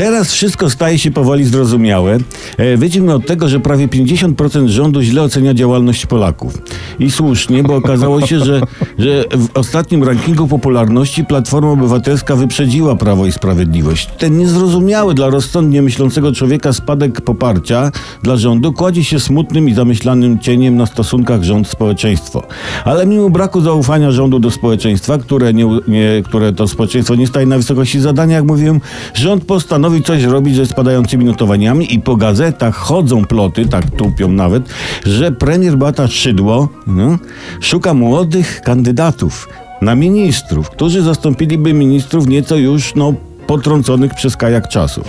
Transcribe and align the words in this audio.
Teraz 0.00 0.32
wszystko 0.32 0.70
staje 0.70 0.98
się 0.98 1.10
powoli 1.10 1.44
zrozumiałe. 1.44 2.18
E, 2.56 2.76
Wyjdźmy 2.76 3.14
od 3.14 3.26
tego, 3.26 3.48
że 3.48 3.60
prawie 3.60 3.88
50% 3.88 4.68
rządu 4.68 5.02
źle 5.02 5.22
ocenia 5.22 5.54
działalność 5.54 6.06
Polaków. 6.06 6.58
I 6.98 7.10
słusznie, 7.10 7.62
bo 7.62 7.76
okazało 7.76 8.26
się, 8.26 8.38
że, 8.38 8.60
że 8.98 9.24
w 9.32 9.48
ostatnim 9.54 10.04
rankingu 10.04 10.46
popularności 10.46 11.24
Platforma 11.24 11.70
Obywatelska 11.70 12.36
wyprzedziła 12.36 12.96
Prawo 12.96 13.26
i 13.26 13.32
Sprawiedliwość. 13.32 14.10
Ten 14.18 14.38
niezrozumiały 14.38 15.14
dla 15.14 15.30
rozsądnie 15.30 15.82
myślącego 15.82 16.32
człowieka 16.32 16.72
spadek 16.72 17.20
poparcia 17.20 17.92
dla 18.22 18.36
rządu 18.36 18.72
kładzie 18.72 19.04
się 19.04 19.20
smutnym 19.20 19.68
i 19.68 19.74
zamyślanym 19.74 20.38
cieniem 20.38 20.76
na 20.76 20.86
stosunkach 20.86 21.42
rząd-społeczeństwo. 21.42 22.42
Ale 22.84 23.06
mimo 23.06 23.30
braku 23.30 23.60
zaufania 23.60 24.10
rządu 24.10 24.38
do 24.38 24.50
społeczeństwa, 24.50 25.18
które, 25.18 25.54
nie, 25.54 25.64
nie, 25.88 26.22
które 26.24 26.52
to 26.52 26.68
społeczeństwo 26.68 27.14
nie 27.14 27.26
staje 27.26 27.46
na 27.46 27.56
wysokości 27.56 28.00
zadania, 28.00 28.36
jak 28.36 28.44
mówiłem, 28.44 28.80
rząd 29.14 29.44
postanowił 29.44 29.89
coś 30.02 30.22
robić 30.22 30.56
ze 30.56 30.66
spadającymi 30.66 31.24
notowaniami 31.24 31.94
i 31.94 32.00
po 32.00 32.16
gazetach 32.16 32.76
chodzą 32.76 33.24
ploty, 33.24 33.66
tak 33.66 33.90
tupią 33.90 34.28
nawet, 34.28 34.62
że 35.06 35.32
premier 35.32 35.76
Beata 35.76 36.08
Szydło 36.08 36.68
no, 36.86 37.18
szuka 37.60 37.94
młodych 37.94 38.60
kandydatów 38.64 39.48
na 39.82 39.94
ministrów, 39.94 40.70
którzy 40.70 41.02
zastąpiliby 41.02 41.72
ministrów 41.72 42.26
nieco 42.26 42.56
już, 42.56 42.94
no, 42.94 43.14
potrąconych 43.50 44.14
przez 44.14 44.36
kajak 44.36 44.68
czasu. 44.68 45.02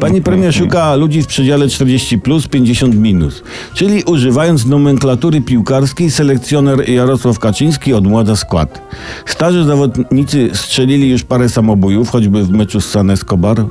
Pani 0.00 0.22
premier 0.22 0.54
szuka 0.54 0.94
ludzi 0.94 1.22
w 1.22 1.26
przedziale 1.26 1.68
40 1.68 2.18
plus, 2.18 2.48
50 2.48 2.94
minus. 2.94 3.42
Czyli 3.74 4.02
używając 4.02 4.66
nomenklatury 4.66 5.40
piłkarskiej, 5.40 6.10
selekcjoner 6.10 6.88
Jarosław 6.88 7.38
Kaczyński 7.38 7.94
odmładza 7.94 8.36
skład. 8.36 8.82
Starzy 9.26 9.64
zawodnicy 9.64 10.50
strzelili 10.52 11.10
już 11.10 11.24
parę 11.24 11.48
samobójów, 11.48 12.10
choćby 12.10 12.44
w 12.44 12.50
meczu 12.50 12.80
z 12.80 12.90
San 12.90 13.10
Escobar. 13.10 13.64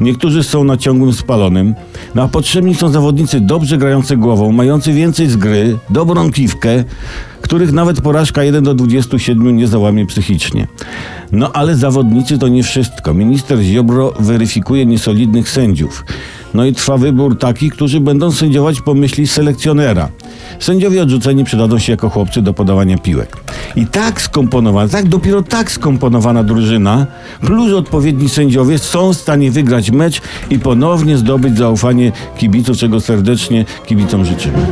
Niektórzy 0.00 0.42
są 0.42 0.64
na 0.64 0.76
ciągłym 0.76 1.12
spalonym. 1.12 1.74
No 2.14 2.22
a 2.22 2.28
potrzebni 2.28 2.74
są 2.74 2.88
zawodnicy 2.88 3.40
dobrze 3.40 3.78
grający 3.78 4.16
głową, 4.16 4.52
mający 4.52 4.92
więcej 4.92 5.28
z 5.28 5.36
gry, 5.36 5.78
dobrą 5.90 6.32
piwkę, 6.32 6.84
których 7.40 7.72
nawet 7.72 8.00
porażka 8.00 8.42
1 8.42 8.64
do 8.64 8.74
27 8.74 9.56
nie 9.56 9.68
załamie 9.68 10.06
psychicznie. 10.06 10.66
No 11.32 11.52
ale 11.52 11.76
zawodnicy 11.76 12.38
to 12.38 12.48
nie 12.48 12.62
wszystko. 12.62 13.14
Minister 13.14 13.58
Ziobro 13.58 14.12
weryfikuje 14.20 14.86
niesolidnych 14.86 15.48
sędziów. 15.48 16.04
No 16.54 16.64
i 16.64 16.72
trwa 16.72 16.96
wybór 16.96 17.38
takich, 17.38 17.72
którzy 17.72 18.00
będą 18.00 18.32
sędziować 18.32 18.80
po 18.80 18.94
myśli 18.94 19.26
selekcjonera. 19.26 20.08
Sędziowie 20.64 21.02
odrzuceni 21.02 21.44
przydadzą 21.44 21.78
się 21.78 21.92
jako 21.92 22.10
chłopcy 22.10 22.42
do 22.42 22.54
podawania 22.54 22.98
piłek. 22.98 23.36
I 23.76 23.86
tak 23.86 24.20
skomponowana, 24.22 24.88
tak 24.88 25.08
dopiero 25.08 25.42
tak 25.42 25.72
skomponowana 25.72 26.44
drużyna, 26.44 27.06
plus 27.40 27.72
odpowiedni 27.72 28.28
sędziowie 28.28 28.78
są 28.78 29.12
w 29.12 29.16
stanie 29.16 29.50
wygrać 29.50 29.90
mecz 29.90 30.20
i 30.50 30.58
ponownie 30.58 31.18
zdobyć 31.18 31.58
zaufanie 31.58 32.12
kibiców, 32.38 32.76
czego 32.76 33.00
serdecznie 33.00 33.64
kibicom 33.86 34.24
życzymy. 34.24 34.66